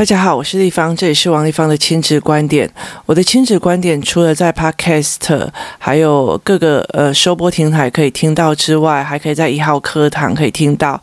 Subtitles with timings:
[0.00, 2.66] 大家好，我是丽芳，这里是王丽芳的亲子观点。
[3.04, 5.46] 我的亲子观点除了在 Podcast
[5.78, 10.98] 还有各个呃收播平台可以听到之外，还可以在一号课堂可以听到。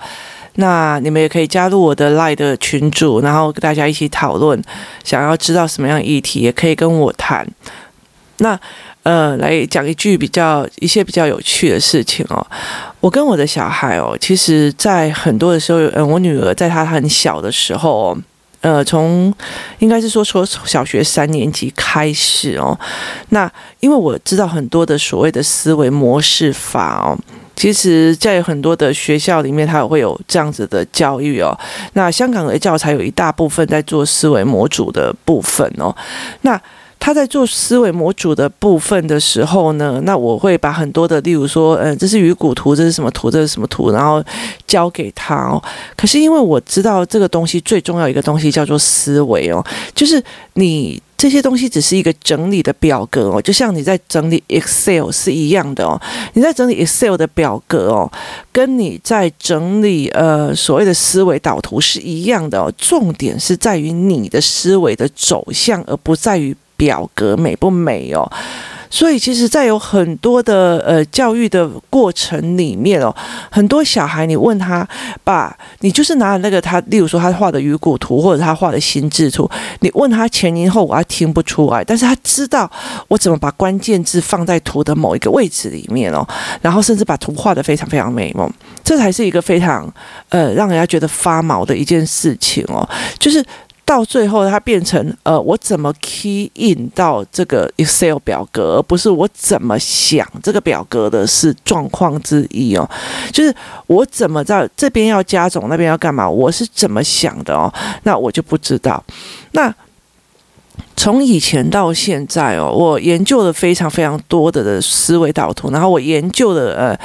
[0.55, 4.60] 那你们也可以加入我的 Line 的群组，然后大家一起讨论。
[5.04, 7.48] 想要知道什么样的议题，也可以跟我谈。
[8.38, 8.59] 那
[9.04, 12.43] 呃，来讲一句比较一些比较有趣的事情哦。
[13.00, 18.18] 我跟我的小孩哦，其实在很多的时候，嗯、我女儿在她很小的时候哦。
[18.62, 19.34] 呃，从
[19.79, 22.78] 应该是说从小学三年级开始哦，
[23.29, 27.18] 那因为我知道很多的所谓的思维模式法哦，
[27.56, 31.57] 其实在很多的学校里面，它也会有这样子的教育哦。
[31.93, 35.95] 那香港的教材有一大部分在做思维模组的部分哦，
[36.42, 36.59] 那。
[37.00, 44.23] 他在做思维模组的部分的时候呢，那我会把很多的，例如说，嗯，这是鱼骨图，这是什么图，这是什么图，然后
[44.66, 45.61] 教给他哦。
[45.95, 50.22] 可是因为我知道这个东西最重要一个东西叫做思维哦，就是
[50.53, 56.00] 你这些东西只是一个整理的表格哦，就像你在整理 Excel 是一样的哦。
[56.34, 58.12] 你在整理 Excel 的表格哦，
[58.52, 62.72] 跟你在整理呃所谓的思维导图是一样的哦。
[62.78, 66.56] 重点是在于你的思维的走向，而不在于。
[66.78, 68.31] 表格美不美哦？
[68.89, 73.14] 所以其实，在有很多的呃教育的过程里面哦，
[73.52, 74.88] 很多小孩你问他，
[75.25, 79.50] 把你就是拿那个他，例如说他画的鱼骨图或者他画的心智图，
[79.81, 82.72] 你问他前因后果，他听不出来，但是他知道
[83.09, 86.25] 我怎么把关键字放在图的某一个位置里面哦，
[86.62, 88.50] 然后甚至把图画得非常非常美哦，
[88.86, 89.94] 这才是一个非常
[90.30, 92.88] 呃让人家觉得发毛的一件事情哦，
[93.19, 93.45] 就是。
[93.88, 102.88] 到最后，它变成呃，我怎么 key in 到这个 Excel 表格，而不是我怎么想这个表格的是状况之一哦。
[103.32, 103.56] 就是
[103.88, 106.30] 我怎么在这边要加总，那边要干嘛？
[106.30, 107.74] 我是怎么想的哦？
[108.04, 109.02] 那我就不知道。
[109.52, 109.74] 那
[110.98, 117.00] 从以前到现在哦，我研究了非常非常多的的思维导图，然后我研究了呃。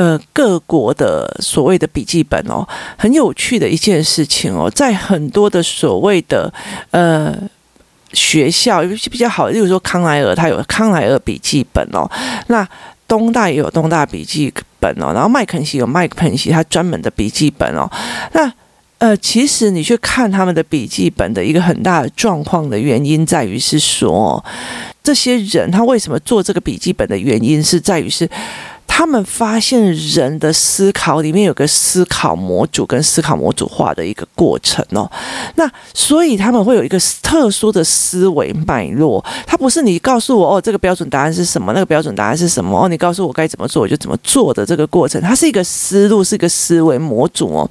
[0.00, 2.66] 呃，各国的所谓的笔记本哦，
[2.96, 6.50] 很有趣的一件事情哦，在很多的所谓的
[6.90, 7.36] 呃
[8.14, 12.10] 学校，尤其比较好，例如说康莱尔，它有康莱尔笔记本哦，
[12.46, 12.66] 那
[13.06, 17.86] 东大也有东大笔记本哦，然后麦肯锡有麦肯锡它专门的笔记本哦，
[18.32, 18.50] 那
[19.00, 24.42] 呃，其实你去看他们的笔记本的一个很大的状况的原因，在于是说，
[25.02, 28.26] 这些人他为什么做这个笔记本的原因，是在于是。
[28.92, 35.10] 他们发现人的思考里面有个思考模组跟思考模组化的一个过程哦，
[35.54, 47.70] 那所以他们会有一个特殊的思维脉络，它不是你告诉我哦，这个标准答案是什么，那个标准答案是什么哦，你告诉我该怎么做我就怎么做的这个过程，它是一个思路，是一个思维模组哦。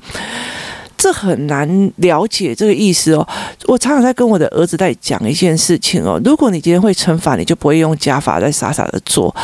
[1.00, 3.28] 这很难了解这个意思哦。
[3.66, 6.22] 我常常在跟我的儿子在讲一件事情哦。
[6.24, 9.36] 如果你今天会乘法，你就不会用加法在傻傻的做。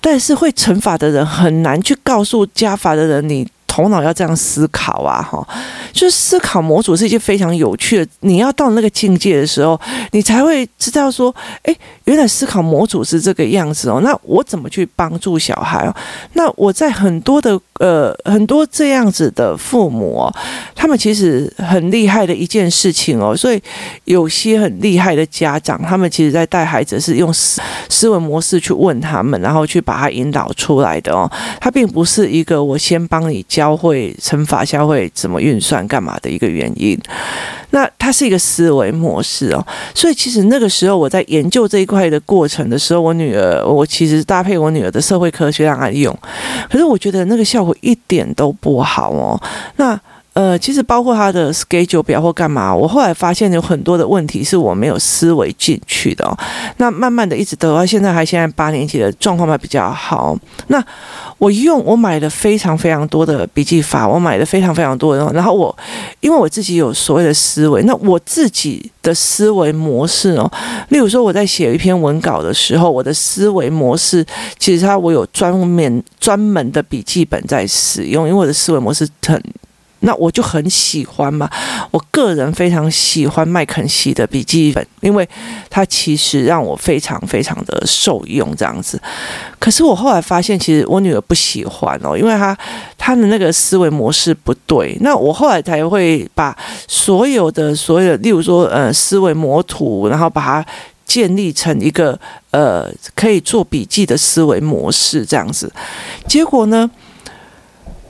[0.00, 3.48] 但是会乘法的人很难去告诉加法的人你。
[3.76, 5.46] 头脑要这样思考啊，哈，
[5.92, 8.10] 就是思考模组是一件非常有趣的。
[8.20, 9.78] 你要到那个境界的时候，
[10.12, 14.00] 你才会知道说，哎，原来思考模组是这个样子哦。
[14.02, 15.94] 那我怎么去帮助小孩哦？
[16.32, 20.26] 那我在很多的呃很多这样子的父母，
[20.74, 23.36] 他们其实很厉害的一件事情哦。
[23.36, 23.62] 所以
[24.06, 27.60] 有些很厉害的家长，他们其实在带孩子是用思
[27.90, 31.30] 思维模式去问他们，然后去把他引导出来的哦。
[31.60, 33.65] 他并不是一个我先帮你教。
[33.66, 36.96] 消费乘法，消费怎么运算，干嘛的一个原因？
[37.70, 39.66] 那它是一个思维模式哦。
[39.92, 46.16] 所以其实那个时候我在研究这一块的过程的时候，我女儿，我其实搭配我女儿的社会科学让她用，
[46.70, 49.40] 可是我觉得那个效果一点都不好哦。
[49.76, 50.00] 那。
[50.36, 56.36] 呃，其实包括他的 schedule 表或干嘛，我后来发现有很多的问题是我没有思维进去的哦。
[56.76, 60.36] 那慢慢的一直到现在，还现在八年级的状况还比较好。
[60.66, 60.84] 那
[61.38, 65.74] 我用我买了非常非常多的笔记法，我买了非常非常多的，然后我
[66.20, 70.52] 因为我自己有所谓的思维，那我自己的思维模式哦，
[70.90, 74.22] 例如说我在写一篇文稿的时候，我的思维模式
[74.58, 79.42] 其实它我有专门专门的笔记本在使用，因为我的思维模式很。
[80.00, 81.50] 那我就很喜欢嘛，
[81.90, 85.26] 我个人非常喜欢麦肯锡的笔记本，因为
[85.70, 89.00] 它其实让我非常非常的受用这样子。
[89.58, 92.56] 可是我后来发现，其实我女儿不喜欢哦，因为她
[92.98, 94.96] 她的那个思维模式不对。
[95.00, 96.56] 那我后来才会把
[96.86, 100.66] 所有的所有的，例如说呃思维模图，然后把它
[101.06, 102.18] 建立成一个
[102.50, 105.72] 呃可以做笔记的思维模式这样子。
[106.28, 106.90] 结果呢？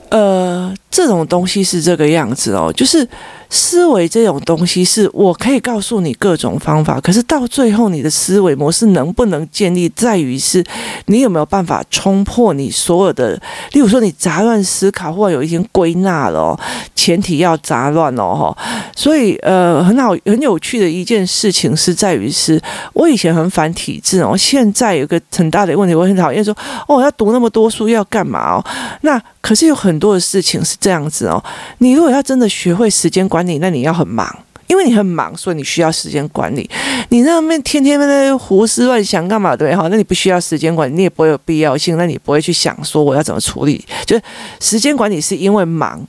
[0.09, 3.07] 呃，这种东西是这个样子哦，就是。
[3.49, 10.63] 思维这种东西是我可以告诉你各种方法，可是到最后你的思维模式能不能建立，在于是
[11.05, 13.39] 你有没有办法冲破你所有的，
[13.71, 16.59] 例如说你杂乱思考，或者有一天归纳了，
[16.93, 18.55] 前提要杂乱哦，
[18.93, 22.61] 所以呃，很好很有趣的一件事情是在于是，
[22.91, 26.53] 我以前很反体制哦，现在有个很大的问题，我很讨厌说
[26.87, 28.65] 哦，要读那么多书要干嘛哦？
[29.01, 31.41] 那可是有很多的事情是这样子哦，
[31.77, 33.36] 你如果要真的学会时间管。
[33.37, 34.27] 管理，那你要很忙，
[34.65, 36.67] 因为你很忙，所以你需要时间管理。
[37.09, 39.55] 你那边天天在胡思乱想干嘛？
[39.55, 39.87] 对哈？
[39.91, 43.85] 那你不需要时间管理，你也不会有必要性，那你不会去想说我要怎么处理。
[44.05, 44.23] 就是
[44.59, 46.03] 时间管理是因为忙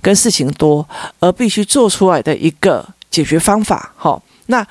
[0.00, 0.88] 跟事情多
[1.20, 3.92] 而必须做出来的一个解决方法。
[3.96, 4.66] 好，那。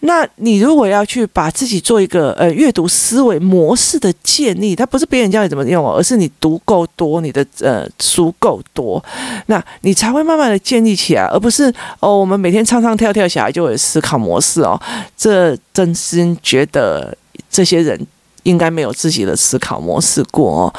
[0.00, 9.02] 那你如果要去把自己做一个呃阅读思维模式的建立，它不是别人教你怎么用哦，而是你读够多，你的呃书够多，
[9.46, 14.80] 那你才会慢慢的建立起来，而不是哦我们每天唱唱跳跳，小孩就有思考模式哦。
[15.16, 17.16] 这真心觉得
[17.50, 17.98] 这些人
[18.44, 20.74] 应该没有自己的思考模式过哦。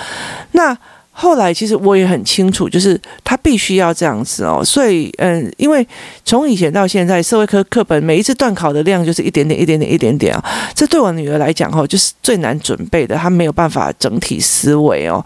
[0.52, 0.78] 那。
[1.20, 5.86] 后来其实我也很清楚，就是他必须要这样子哦，所以嗯，因为
[6.24, 15.20] 从以前到现在，社会科课本每一次段考的量就是一点点、一点点、一点点啊，这对我女儿来讲哦，就是最难准备的，她没有办法整体思维哦。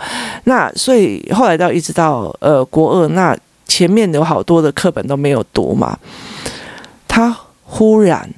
[0.45, 5.99] 那所以后来到一直到呃国二，那前面有好多的课本都没有读嘛，
[7.05, 8.29] 她忽然。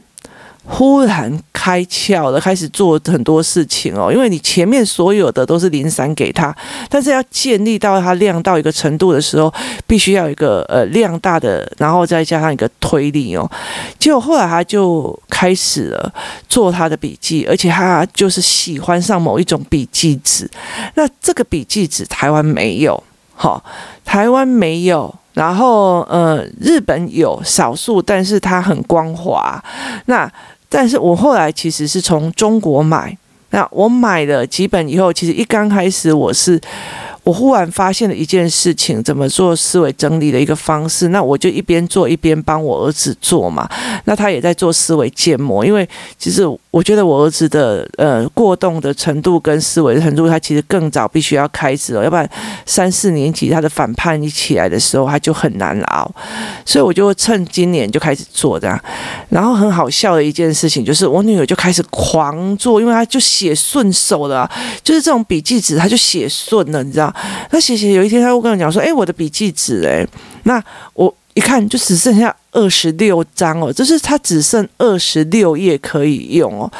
[0.65, 4.11] 忽然开窍了，开始做很多事情哦。
[4.11, 6.53] 因为你前面所有的都是零散给他，
[6.89, 9.53] 但是要建立到他量到一个程度的时候，
[9.87, 13.49] 必须要有一个呃量大的，然后再加上一个推力哦。
[13.97, 16.13] 结果后来他就开始了
[16.49, 20.49] 做他的笔记，而且他就是喜欢上某一种笔记纸。
[20.95, 23.01] 那这个笔记纸台湾没有，
[23.35, 23.63] 好，
[24.03, 25.15] 台湾没有。
[25.33, 29.59] 然后呃，日本有少数，但是它很光滑。
[30.05, 30.31] 那
[30.73, 33.15] 但是我后来其实是从中国买，
[33.51, 36.59] 那我买了几本以后，其实一刚开始我是。
[37.23, 41.07] 我忽然发现了一件事情，怎么做思维整理的一个方式。
[41.07, 43.69] 那我就一边做一边帮我儿子做嘛。
[44.03, 45.87] 那他也在做思维建模，因为
[46.17, 52.29] 其实我觉得我儿子的呃过动的程度跟思维的程度，他其实更早必须要开始了，要不然
[52.65, 56.11] 三四年级他的反叛一起来的时候，他就很难熬。
[56.65, 58.77] 所以我就趁今年就开始做这样。
[59.29, 64.49] 然后很好笑的一件事情就是，我女儿就开始狂做，因为她就写顺手了，
[64.83, 67.12] 就是这种笔记纸，她就写顺了，你知道。
[67.51, 70.05] 那写写，有一天他会跟我讲说：“哎，我的笔记纸，哎，
[70.43, 70.63] 那
[70.93, 76.71] 我一看就只剩下二十六张哦，就是他只剩二十六页可以用哦，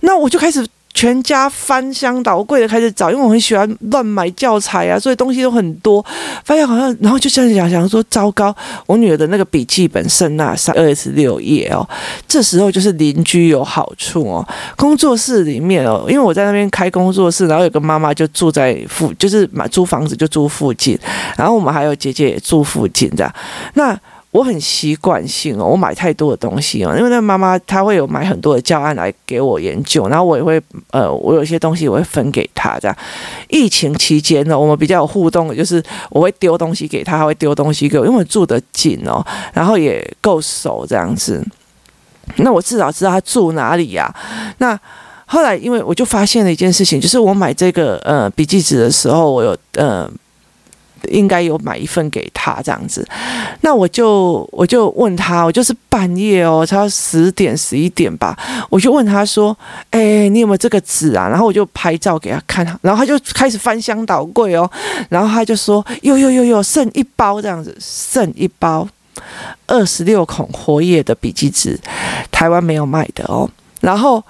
[0.00, 0.66] 那我就开始。”
[0.98, 6.04] 全家翻箱倒柜的开始找，因为我很喜欢乱买教材啊，所以东西都很多。
[6.44, 8.52] 发现好像，然后就这样想想说，糟糕，
[8.84, 11.88] 我女儿的那个笔记本剩那三二十六页哦。
[12.26, 14.44] 这时候就是邻居有好处哦，
[14.76, 20.98] 工作室里面哦，因为我在那边开工作室，然后有个妈妈就住在附，就是买租房子就住附近，
[21.36, 23.32] 然后我们还有姐姐也住附近这样，
[23.74, 23.96] 那。
[24.30, 30.60] 我很习惯性哦，我买太多的东西哦，因为那妈妈她会有买很多的教案来给我研究，然后我也会
[30.90, 32.96] 呃，我有些东西我会分给她这样。
[33.48, 41.42] 疫情期间呢，我们比较有互动的就是我会丢东西给她，她会丢东西给我，因为我住得近哦，然后也够熟这样子。
[42.36, 44.14] 那我至少知道她住哪里呀。
[44.58, 44.78] 那
[45.24, 50.06] 后来因为我就发现了一件事情，就是我买这个呃笔记纸的时候，我有呃。
[51.08, 53.06] 应该有买一份给他这样子，
[53.60, 58.36] 那我就我就问他，我就是半夜哦，差十点十一点吧，
[58.70, 59.56] 我就问他说
[59.90, 64.70] ：“哎，你有没有这个纸啊？”然后我就拍照给他看，然后他就开始翻箱倒柜哦，
[65.08, 68.88] 然后他就说：“有有有有，剩一包这样子，剩一包
[69.66, 71.78] 二十六孔活页的笔记纸，
[72.30, 73.48] 台湾没有卖的哦。”
[73.80, 74.22] 然后。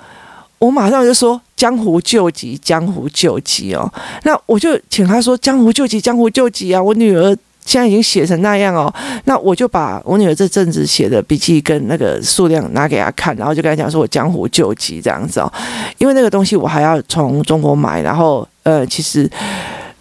[0.60, 3.92] 我马上就说江湖救急，江湖救急哦。
[4.22, 6.80] 那我就请他说江湖救急，江湖救急啊！
[6.80, 8.94] 我女儿现在已经写成那样哦。
[9.24, 15.52] 那我就把我女儿这阵子写的笔记跟那个数量拿给他看，然后就跟他讲说我江湖救急这样子哦。
[15.98, 19.28] 因为那个东西我还要从中国买，然后呃，其实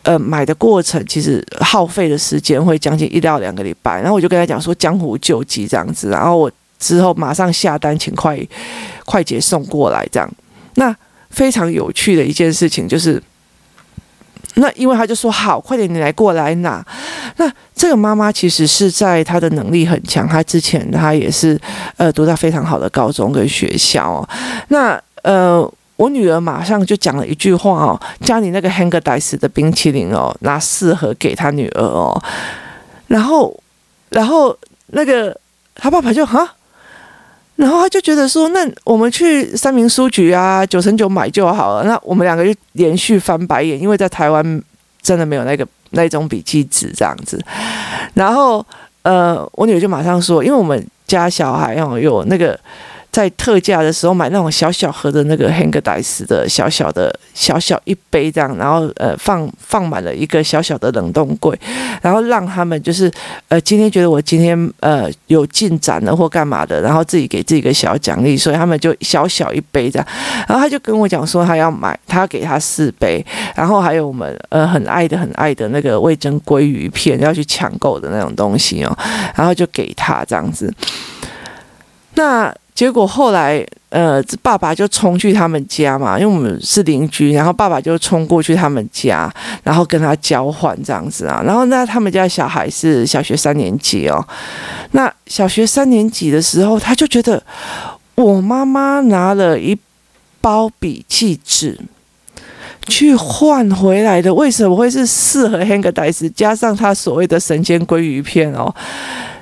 [0.04, 4.00] 呃买的过程其实耗费的时间会将近一到两个礼拜。
[4.00, 8.40] 然后我就跟他讲说江湖救急这样子，然后我之后马上下单请快
[9.06, 10.32] 快捷送过来这样。
[10.76, 10.96] 那
[11.30, 13.22] 非常有趣的一件事情就是，
[14.56, 16.86] 那因为他就说好，快点你来过来拿。
[17.38, 21.60] 那这个妈妈其实是在她的能力很强，她之前她也是
[21.98, 24.28] 呃读到非常好的高中跟学校。
[24.70, 25.62] 那呃
[25.98, 32.20] 我女儿马上就讲了一句话哦，家里那个 Häagen-Dazs 的冰淇淋哦，拿四盒给她女儿哦，
[33.08, 33.56] 然后，
[34.10, 34.58] 然后
[34.88, 35.40] 那个
[35.76, 36.56] 他爸爸就哈，
[37.58, 41.84] 然后他就觉得说，那我们去三明书局啊，九成九买就好了。
[41.84, 44.64] 那我们两个就连续翻白眼，因为在台湾
[45.02, 47.44] 真的没有那个那种笔记纸这样子。
[48.14, 48.66] 然后，
[49.02, 52.58] 呃，我女儿就马上说，因为我们家小孩哦有那个。
[53.18, 61.60] 在特价的时候买那种小小盒的那个 Häagen-Dazs 的小小的小小一杯这样，然后呃放放满了一个小小的冷冻柜，
[62.00, 63.12] 然后让他们就是
[63.48, 70.08] 呃今天觉得我今天呃有进展了或干嘛的，然后自己给自己一个小奖励，所以他们就小小一杯这样，
[70.48, 78.96] 然后他就跟我讲说他要买，他要给他四杯，然后还有我们呃很爱的很爱的那个味珍鲑鱼片要去抢购的那种东西哦，
[79.34, 80.72] 然后就给他这样子，
[82.14, 82.54] 那。
[82.78, 91.42] 结果后来，呃，爸爸就冲去他们家嘛，因为我们是邻居，然后爸爸就冲过去他们家，然后跟他交换这样子啊。
[91.44, 94.24] 然后那他们家小孩是小学三年级哦，
[94.92, 97.42] 那小学三年级的时候，他就觉得
[98.14, 99.76] 我妈妈拿了一
[100.40, 101.80] 包笔记纸
[102.86, 108.72] 去换回来的，为什么会是四盒 Häagen-Dazs 加上他所谓的神仙鲑鱼片哦？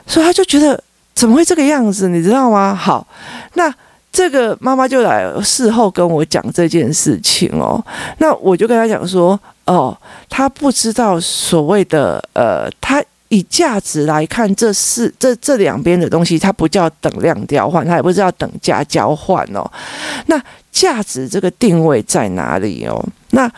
[0.07, 0.81] 所以他就觉得。
[1.15, 2.09] 怎么会这个样子？
[2.09, 2.75] 你知道吗？
[2.75, 3.07] 好，
[3.53, 3.73] 那
[4.11, 7.83] 这个妈妈就来事后跟我讲这件事情哦。
[8.19, 9.97] 那我就跟她讲说，哦，
[10.29, 19.69] 她不知道所谓的呃，她以价值来看，这是这这两边的东西，它不叫等量交换，它也不知道等价交换哦。
[20.27, 20.39] 那
[20.71, 23.03] 价值这个定位在哪里哦？
[23.31, 23.49] 那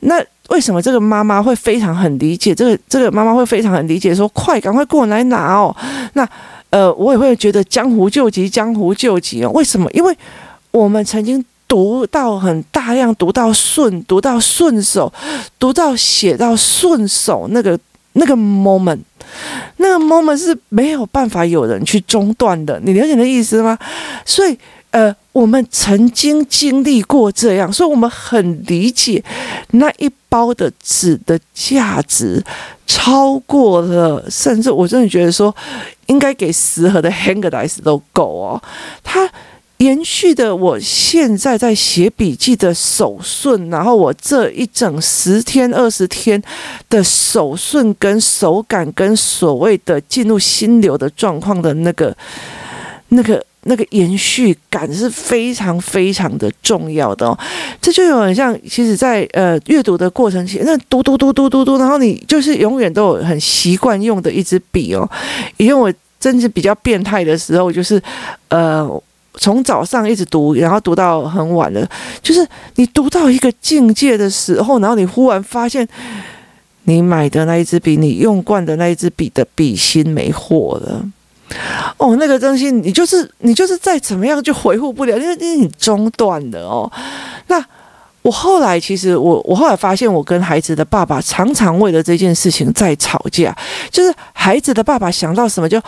[0.00, 2.54] 那为什么这个妈妈会非常很理解？
[2.54, 5.74] 这个这个妈妈会非常很理解说，快赶快过来拿哦。
[6.14, 6.28] 那
[6.72, 9.50] 呃，我也会觉得江湖救急，江湖救急哦。
[9.50, 9.90] 为什么？
[9.92, 10.16] 因为
[10.70, 15.12] 我们曾经读到很大量，读到顺，读到顺手，
[15.58, 17.78] 读到写到顺手，那个
[18.14, 19.00] 那个 moment，
[19.76, 22.80] 那个 moment 是没有办法有人去中断的。
[22.82, 23.78] 你了解的意思吗？
[24.24, 24.58] 所以，
[24.92, 29.22] 呃，我们曾经经历过这样，所以我们很理解
[29.72, 32.42] 那一包的纸的价值
[32.86, 35.54] 超过了，甚至我真的觉得说。
[36.06, 38.62] 应该给十盒的 Häagen-Dazs 都够哦。
[39.02, 39.30] 它
[39.78, 46.42] 延续的，我现在在写笔记的手顺，然后我这一整十天、二十天
[46.90, 52.14] 的手顺跟手感，跟所谓的进入心流的状况的那个、
[53.08, 57.38] 那个、那个延续感是非常非常的重要的哦。
[57.80, 65.08] 这就有点像，其实在呃阅读的过程期，那读读读读读读，然后你就是永远都有很习惯用的一支笔哦，
[65.56, 65.92] 因为我。
[66.22, 68.00] 真是比较变态的时候，就是，
[68.48, 68.88] 呃，
[69.40, 71.84] 从早上一直读，然后读到很晚了。
[72.22, 75.84] 就是你读到一个境界的时候，然后你忽然发现，
[76.84, 81.04] 你买的那一支笔，你用惯的那一支笔的笔芯没货了。
[81.96, 86.90] 哦，那个东西，你就是你就是再怎么样就回复不了，因 为因为你中断的哦。
[87.46, 87.64] 那。
[88.24, 93.52] 我后来其实我我后来发现，我跟孩子的爸爸常常为了这件事情在吵架。
[93.90, 95.82] 就是孩子的爸爸想到什么就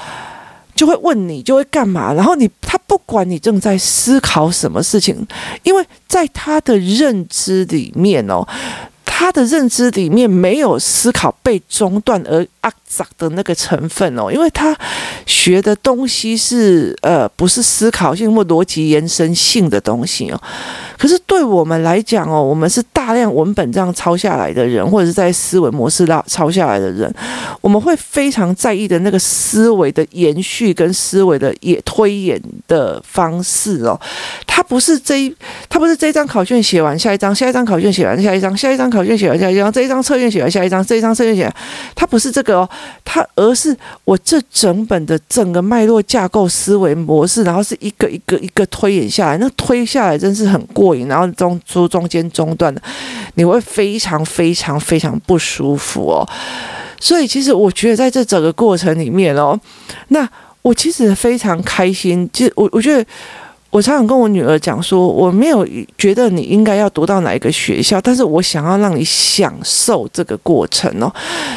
[0.75, 5.25] 就会问你，就会干嘛，然后你他不管你正在思考什么事情，
[5.63, 8.45] 因为在他的认知里面哦，
[9.05, 14.75] 他的认知里面没有思考被中断而阿杂的那个成分哦，因为他
[15.27, 20.41] 学的东西是呃不是思考性或逻辑延伸性的东西哦。
[20.97, 27.13] 可是对我们来讲哦，我们是大量文本这样抄下来的人，或者是在思维模式上抄下来的人，
[27.61, 34.01] 我们会非常在意的那个思维的延续跟思维的也推演的方式哦。
[34.47, 35.37] 它不是这一，
[35.69, 41.55] 它不是这一张考卷写完下一张，下一张考卷写完下一张，下一张考卷写完下一张，这一张测验写完下一张，这一张测验写完，
[41.95, 42.69] 它不是这个哦，
[43.05, 51.09] 它而是我这整本的整个脉络架构思维模式，然后是一个一个一个推演下来，那推下来真是很过瘾。
[51.09, 52.81] 然后中中中间中断的，
[53.35, 56.29] 你会非常非常非常不舒服哦。
[57.01, 59.59] 所以其实我觉得在这整个过程里面哦，
[60.09, 60.29] 那
[60.63, 62.29] 我其实非常开心。
[62.33, 63.05] 其实我我觉得。
[63.75, 65.67] 我常常跟我女儿讲说，我没有
[65.99, 71.13] 觉得你应该要读到哪一个学校，但是我想要让你享受这个过程哦。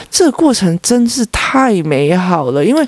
[0.10, 2.84] 这个过程真是太美好了，因为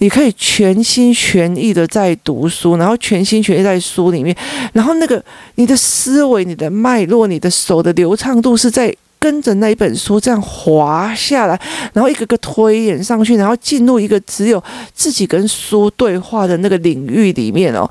[0.00, 4.36] 你可以全心全意的在读书，然后全心全意在书里面，
[4.74, 5.24] 然后那个
[5.54, 8.94] 你的思维、你的脉络、你的手的流畅度是在。
[9.24, 11.58] 跟着那一本书这样滑下来，
[11.94, 14.62] 然后一个个推演上去，然后进入一个只有
[14.92, 17.90] 自己跟书对话的那个领域里面哦，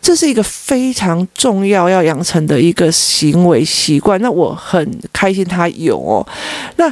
[0.00, 4.22] 这是一个非常重要要养成的一个行为习惯。
[4.22, 6.24] 那我很开心他有哦。
[6.76, 6.88] 那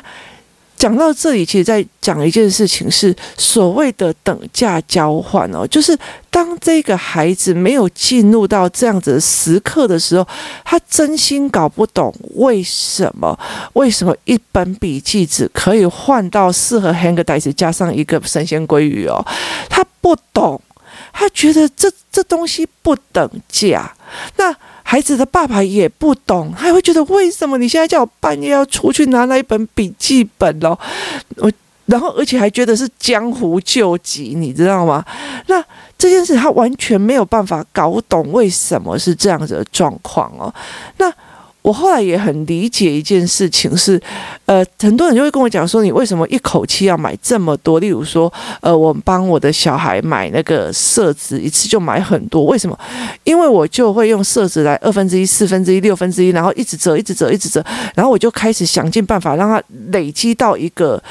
[0.77, 5.99] 讲到这里，其实在讲一件事情，是所谓的等价交换哦，就是
[6.31, 10.27] 当这个孩子没有进入到这样子的时刻的时候，
[10.65, 13.39] 他真心搞不懂为什么，
[13.73, 19.25] 为什么一本笔记纸可以换到四盒 Haagen Dazs 加上一个神仙鲑鱼哦，
[19.69, 20.61] 他不懂，
[21.13, 23.95] 他觉得这这东西不等价，
[24.37, 24.55] 那。
[24.89, 30.79] 孩子的爸爸也不懂，他会觉得为什么你现在叫我半夜要出去拿那一本笔记本哦？
[31.39, 31.51] 我
[31.87, 35.05] 然后而且还觉得是江湖救急，你知道吗？
[35.49, 35.61] 那
[35.99, 40.55] 这件事他完全没有办法搞懂为什么是这样子的状况哦。
[40.99, 41.13] 那。
[41.67, 44.01] 我后来也很理解一件事情是，
[44.45, 47.81] 呃，很多人就会跟我讲说，你为什么一口气要买这么多？
[47.81, 52.79] 例如说，呃，我帮我的小孩买那个色纸，一次就买很多，为什么？
[53.25, 57.61] 因为我就会用色纸来二分之一、四分之一、六分之一，然后一直折、一直折、一直折，
[57.97, 61.03] 然后我就开始想尽办法让它累积到一个。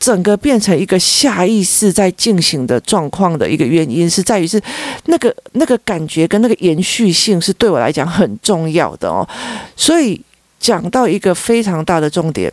[0.00, 4.60] 整个变成一个下意识在进行的状况的一个原因，是在于是
[5.04, 9.28] 那个那个感觉跟那个延续性是对我来讲很重要的哦。
[9.76, 10.18] 所以
[10.58, 12.50] 讲到一个非常大的重点，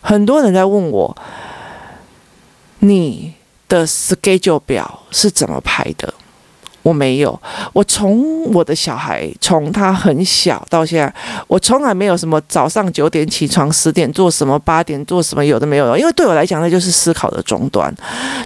[0.00, 1.16] 很多人在问我，
[2.80, 3.32] 你
[3.68, 6.12] 的 schedule 表是怎么排的？
[6.82, 7.38] 我没有，
[7.72, 11.14] 我从我的小孩从他很小到现在，
[11.46, 17.94] 我从来没有什么早上九点起床，十点做什么，八点做什么，有的没有，因为对我来讲，那就是思考的终端。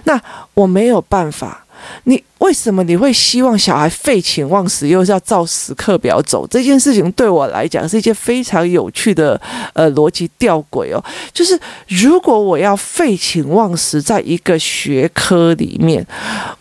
[0.03, 0.19] 那
[0.53, 1.63] 我没有办法，
[2.05, 2.23] 你。
[2.39, 6.45] 为什么你会希望小孩废寝忘食，又是要照时刻表走？
[6.47, 9.39] 这件事情对我来讲是一件非常有趣的
[9.71, 11.01] 呃逻辑吊诡哦。
[11.31, 16.05] 就是如果我要废寝忘食在一个学科里面，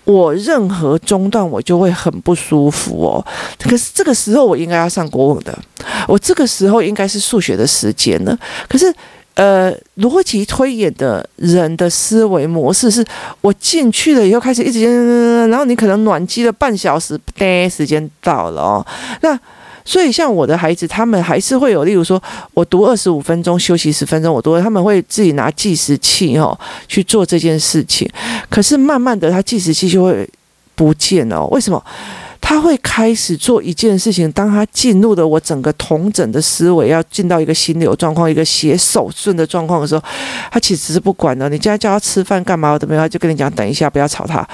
[0.05, 3.27] 我任何中断我就会很不舒服哦。
[3.59, 5.59] 可是这个时候我应该要上国文的，
[6.07, 8.39] 我这个时候应该是数学的时间呢。
[8.69, 8.95] 可是。
[9.35, 13.05] 呃，逻辑推演的人的思维模式是：
[13.41, 17.19] 我进去了以后开始一直，然后你可能暖机了半小时，
[17.71, 18.87] 时间到了哦。
[19.23, 19.39] 那
[19.85, 22.23] 所以像我的孩子，他们还是会有，例如说
[22.55, 28.09] 我读二十五分钟，休息十分钟，我读，他们会自己拿计时器哦去做这件事情。
[28.51, 30.29] 可是慢慢的，他计时器就会
[30.75, 31.47] 不见了。
[31.47, 31.83] 为什么？
[32.45, 40.03] 他会开始做一件事情，当他进入了我整个统整的思维，要进到一个心流状况、一个写手顺的状况的时候，
[40.51, 41.49] 他其实是不管的。
[41.49, 42.73] 你现在叫他吃饭干嘛？
[42.73, 44.47] 我都没有，就跟你讲，等一下，不要吵他。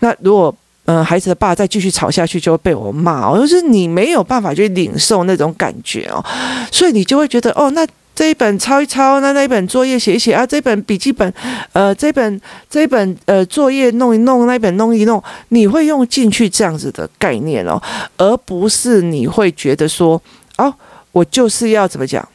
[0.00, 3.36] 那如果嗯、孩子的爸再继续吵下去，就会被我骂。
[3.36, 6.24] 就是你没有办法去领受那种感觉哦，
[6.70, 7.86] 所以你就会觉得哦，那。
[8.20, 11.32] 这一本抄一抄，那那一本作业写一写啊，这本笔记本，
[11.72, 17.80] 呃，这本这本呃作业弄一弄，那一本弄一弄，你会用进去这样子的概念哦，
[18.18, 20.20] 而不是你会觉得说，
[20.58, 20.70] 哦，
[21.12, 22.28] 我就是要怎么讲，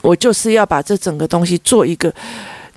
[0.00, 2.10] 我就是要把这整个东西做一个，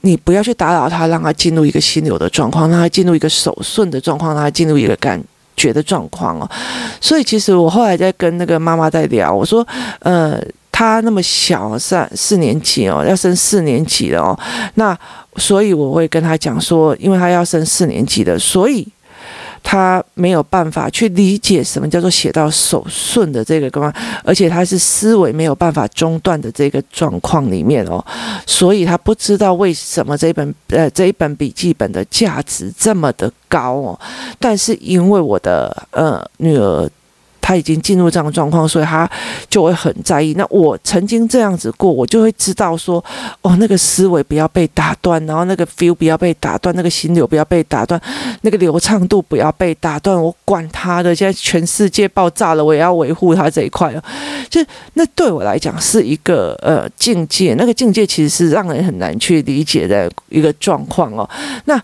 [0.01, 5.23] 你不要去打扰他，让他进入一个心流的状况，让他进入一个手顺的状况，让他进入一个感
[5.55, 6.51] 觉的状况哦。
[6.99, 9.65] 所以其实我后来在跟那个妈妈在聊，我说，
[9.99, 10.37] 呃。
[10.75, 14.37] 他那么小，三四年级哦，要升四年级了哦。
[14.73, 14.97] 那
[15.37, 18.87] 所以我会跟他讲说，因为他要升四年级的，所以
[19.61, 28.03] 他没有办法去理解什么叫做写到手顺的这个干嘛，而且他是思维没有办法中断的这个状况里面哦，
[28.47, 33.99] 所以他不知道为什么这一本呃这一本笔记本的价值这么的高哦。
[34.39, 36.89] 但是因为我的呃女儿。
[37.43, 39.07] 他已经进入这样的状况，所以他
[39.49, 40.33] 就会很在意。
[40.37, 43.03] 那我曾经这样子过，我就会知道说，
[43.41, 47.99] 哦，那个思维不要被打断，然后那个 feel 不要被打断，那个心流不要被打断，
[48.41, 50.15] 那个流畅度不要被打断。
[50.15, 54.01] 我管他的，现在全世界爆炸了，我也要维护他这一块了。
[54.49, 61.29] 就那对我来讲是一个呃境界，那个境界其实是让人很难去理解的一个状况哦。
[61.65, 61.77] 那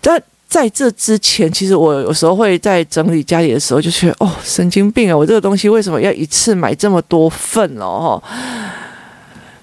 [0.00, 0.22] 但。
[0.52, 5.16] 在这之前，其实我有时候会在整理家里的时候，就觉得哦，神经病啊！
[5.16, 8.22] 我这个东西为什么要一次买这么多份哦？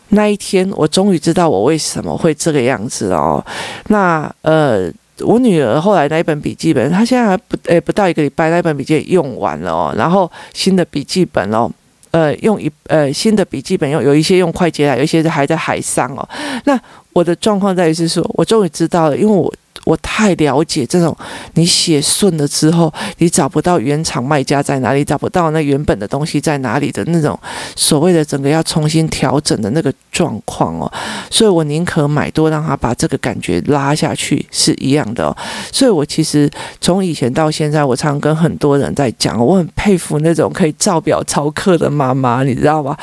[0.07, 3.45] 那一天，我终于知道我为什么会这个样子哦。
[3.89, 9.93] 那呃，我女儿后来那一本笔记本，她现在还不诶不到一个礼拜，那一本笔记本用完了哦。
[9.95, 11.69] 然后新的笔记本哦，
[12.09, 16.27] 呃，用一呃新的笔记本用有一些用快捷来，有一些还在海上哦。
[16.65, 16.75] 那
[17.13, 19.53] 我的状况在于是说，我终于知道了，因为我。
[19.89, 21.17] 我太了解这种，
[21.55, 27.37] 你写顺了之后，你找不到原厂卖家在哪里，找不到那原本的东西在哪里的那种
[27.75, 30.91] 所谓的整个要重新调整的那个状况哦。
[31.31, 35.35] 所以我宁可买多，让他把这个感觉拉下去是一样的哦。
[35.71, 36.47] 所以我其实
[36.79, 42.95] 从以前到现在，我常跟很多人在讲，我很佩服那种可以照表操课的妈妈，你知道吗？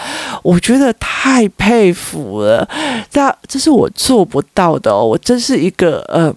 [0.45, 2.69] 我觉得太佩服了，
[3.11, 5.05] 但这是我做不到的哦。
[5.05, 6.33] 我真是一个呃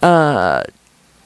[0.00, 0.62] 呃，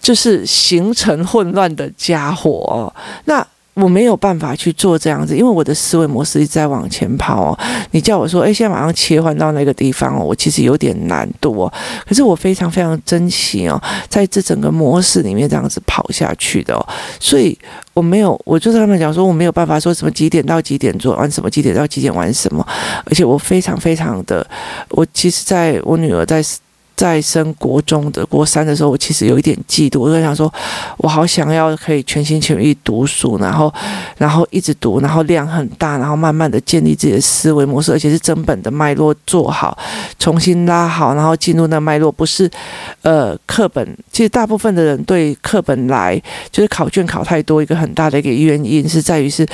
[0.00, 2.92] 就是行程混乱的家伙哦。
[3.24, 3.46] 那。
[3.74, 7.59] 我没有办法去做这样子，因为我的思维模式一直在往前跑哦。
[7.92, 11.72] 你叫我说，诶，现在马上切换到那个地方哦，我其实有点难度哦。
[12.07, 16.87] 可是我非常非常珍惜哦，在这整个模式里面这样子跑下去的哦。
[17.18, 17.57] 所以
[17.94, 22.66] 我没有，我就是他们讲说，我没有办法说什么几点到几点做完什么，几点到几点玩什么。
[23.07, 24.46] 而且我非常非常的，
[24.90, 26.44] 我其实在我女儿在。
[27.01, 30.53] 在升国中的国三的时候，我其实有一点嫉妒，我就想说，
[30.99, 33.73] 我好想要可以全心全意读书，然后，
[34.19, 39.79] 然后一直读，然后量很大，然后慢慢的建立自己的思维模式，而且是整本的脉络做好，
[40.19, 42.51] 重新拉好，然后进入那脉络，不是，
[43.01, 43.97] 呃，课本。
[44.13, 49.47] 其实大部分的人对课本来就是考卷考太多，一个很大的一个原因是在于是。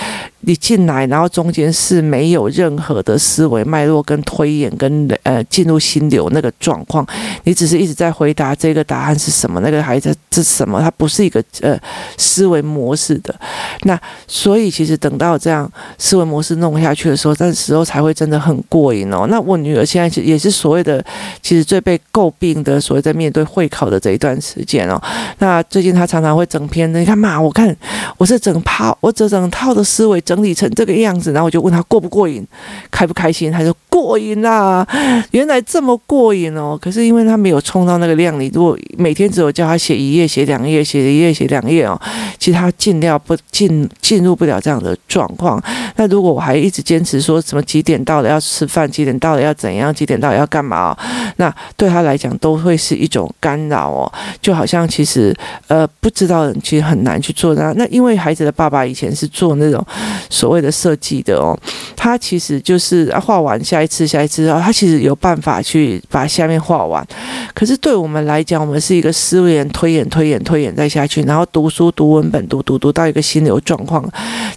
[0.48, 7.04] 你进来，然后中间是没有任何的思维脉络跟推演跟呃进入心流那个状况，
[7.44, 11.78] 你只是一直在回答这个答案是什么，那个孩子是什么，它不是一个呃
[12.16, 13.34] 思维模式的。
[13.82, 19.26] 那所以其实等到这样思维模式弄下去的时候，那时候才会真的很过瘾哦。
[19.28, 21.04] 那我女儿现在其实也是所谓的，
[21.42, 24.98] 其实最被诟病的所谓在面对会考的这一段时间哦。
[25.38, 27.76] 那最近她常常会整篇的，你看嘛，我看
[28.16, 30.36] 我是整套，我这整套的思维整。
[30.36, 32.46] 理成这个样子，然后我就问她过不过瘾，
[32.90, 33.50] 开不开心？
[33.50, 34.86] 她说过瘾啦，
[35.32, 36.78] 原来这么过瘾哦。
[36.80, 42.00] 可是因为他没有冲到那个量，你如果每天只有叫他写一页、写两页、写一页、写两页哦，
[42.38, 45.62] 其实他进料不进进入不了这样的状况。
[45.96, 50.98] 那如果我还一直坚持说什么几点到了要吃饭，几点到了要怎样，几点到了要干嘛哦，
[51.36, 54.12] 那对他来讲都会是一种干扰哦。
[54.40, 55.34] 就好像其实
[55.66, 59.84] 呃不知道人其实很难去做那那因为孩子的爸爸以前是做那种。
[60.28, 61.56] 所谓的设计的哦，
[61.94, 67.05] 他其实就是画完下一次，下一次哦，他其实有办法去把下面画完。
[67.54, 74.06] 可是对我们来讲，我们是一个思维推演、推演、推演再下去，然后读书、读文本、读读读到一个心流状况。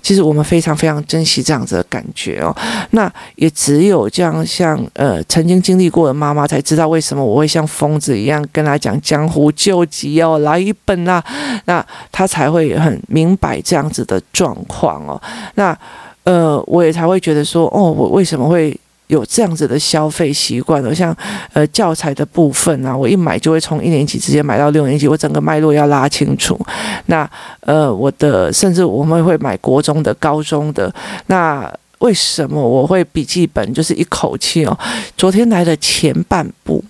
[0.02, 2.56] 其实我们非常非常珍惜这样子的感觉哦。
[2.92, 11.24] 那也只有这样像呃曾经经历过的妈妈才知道为什么我会像疯子一样跟他讲江湖救急哦，来一本啊，
[11.66, 15.22] 那他才会很明白这样子的状况哦。
[15.56, 15.78] 那，
[16.24, 18.78] 呃，我也才会觉得说，哦，我为什么会
[19.10, 20.94] 有这样子的消费习惯呢？
[20.94, 21.16] 像
[21.54, 26.60] 呃教材的部分啊，我一买就会从一年级直接买到六年级，我整个脉络要拉清楚。
[27.08, 27.28] 那
[27.62, 30.94] 呃，我的甚至我们会买国中的、高中的。
[31.26, 31.68] 那
[31.98, 34.78] 为什么我会笔记本就是一口气哦？
[35.18, 36.84] 昨天来的前半部。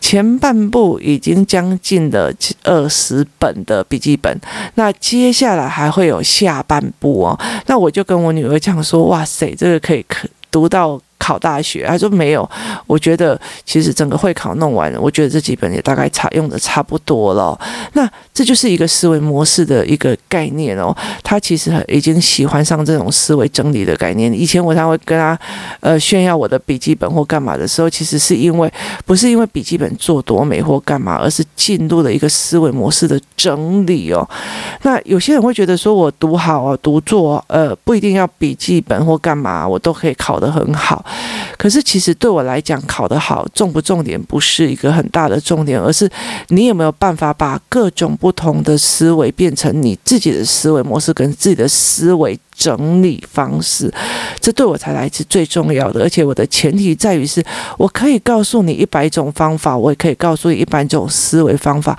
[0.00, 2.32] 前半部已经将近了
[2.64, 4.36] 二十本的笔记本，
[4.74, 7.38] 那接下来还会有下半部哦。
[7.66, 12.46] 那我就跟我女儿讲说：“哇塞，这个可以可读到。”考大学，他说没有。
[12.86, 17.58] 我觉得其实整个会考弄完了，我觉得这几本也大概差用的差不多了。
[17.94, 20.94] 那这就是一个思维模式的一个概念哦。
[21.22, 24.30] 他其实已经喜欢上这种思维整理的概念。
[24.34, 25.38] 以前我才会跟他
[25.80, 28.70] 呃炫耀我的笔记本或干嘛的时候，其实是因为
[29.06, 34.28] 不是因为笔记本做多美或干嘛，而是进入了一个思维模式的整理哦。
[34.82, 41.02] 那有些人会觉得说我读好啊，读做呃不一定要笔记本或干嘛，我都可以考得很好。
[41.56, 46.10] 可是，其实对我来讲，考得好重不重点不是一个很大的重点，而是
[46.48, 53.92] 你有没有办法把各种不同的思维变成你自己的思维模式跟自己的思维整理方式，
[54.40, 56.02] 这对我才来是最重要的。
[56.02, 57.42] 而且，我的前提在于是，
[57.78, 61.98] 我可以告诉你一百种方法，我也可以告诉你一百种思维方法。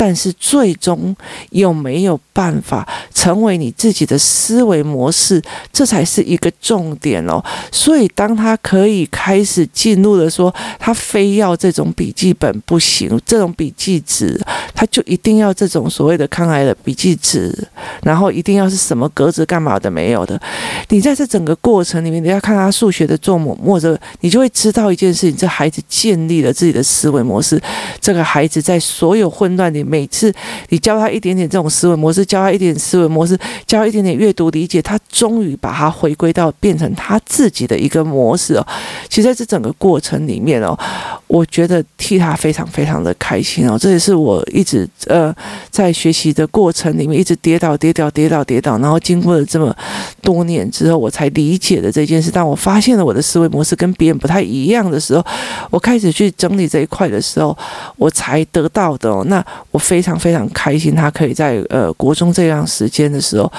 [0.00, 1.14] 但是最终
[1.50, 7.38] 有没有办法成为你自己的思维模式，这才是一个重点哦。
[7.70, 14.40] 所以当他可以开始进入了说，他非要这种笔记本不行，这种笔记纸，
[14.74, 17.54] 他就一定要这种所谓的抗癌的笔记纸，
[18.02, 20.40] 然后一定要是什么格子干嘛的没有的。
[20.88, 27.60] 你在这整个过程里面，你要看他数学的做模，或者你就会知道一件事情：这孩子建立了自己的思维模式。
[28.00, 29.89] 这个孩子在所有混乱里面。
[29.90, 30.32] 每次
[30.68, 38.66] 你教他一点点这种思维模式，教他一点思维模式，教一点点阅读理解，他终于把它回归到变成他自己的一个模式哦。
[39.08, 40.78] 其实在这整个过程里面哦，
[41.26, 43.76] 我觉得替他非常非常的开心哦。
[43.76, 45.34] 这也是我一直呃
[45.70, 49.76] 在学习的过程里面一直跌倒跌倒跌倒跌倒，然后经过了这么
[50.22, 52.30] 多年之后，我才理解的这件事。
[52.30, 55.26] 当我发现了我的思维模式跟别人不太一样的时候，
[55.70, 57.56] 我开始去整理这一块的时候，
[57.96, 59.24] 我才得到的哦。
[59.26, 63.50] 那我非常非常开心，他可以在呃国中这样时间的时候，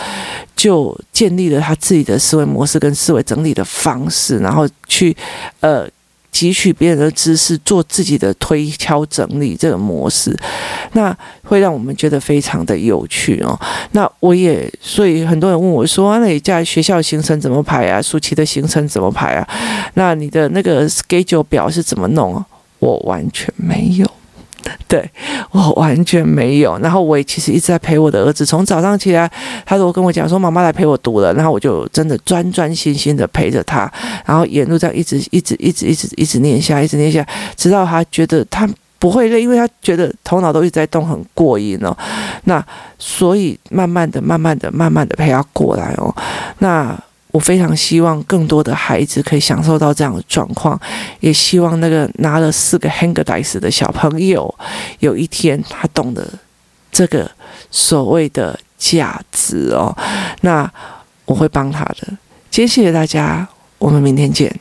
[0.56, 5.14] 就建立了他自己的思维模式跟思维整理的方式，然后去
[5.60, 5.86] 呃。
[6.34, 10.34] 汲取别人的知识，做自己的推敲整理，这个模式，
[10.94, 13.60] 那会让我们觉得非常的有趣哦。
[13.92, 18.02] 那我也，所以很多人问我说：“、那你在学校行程怎么排啊？
[18.02, 19.48] 暑期的行程怎么排啊？
[19.96, 22.46] 那你的那个 schedule 表是怎么弄啊？”
[22.80, 24.10] 我完全没有。
[24.92, 25.10] 对，
[25.52, 29.32] 我完全没有，然后我也其实一直在陪我的儿子，从早上起来，
[29.66, 33.90] 他都跟我讲说，妈妈来陪我读了，然后我就真的专专心心的陪着他，
[34.26, 37.26] 然后沿路这样一直一直一直一直一直念下，一直念下，
[37.56, 38.68] 直到他觉得他
[39.00, 41.98] 不会累，因为他觉得头脑都一直在动，很过瘾哦。
[42.44, 42.62] 那
[43.00, 46.14] 所以慢慢的、慢慢的、慢慢的陪他过来哦。
[46.60, 47.00] 那。
[47.32, 50.80] 我非常希望更多的孩子可以享受到这样的状况，
[51.20, 54.54] 也希望那个拿了四个 Haagen-Dazs 的小朋友，
[55.00, 56.28] 有一天他懂得
[56.92, 57.30] 这个
[57.70, 59.96] 所谓的价值哦。
[60.42, 60.70] 那
[61.26, 62.08] 我会帮他的。
[62.50, 64.60] 今天谢谢大家，我们明天见。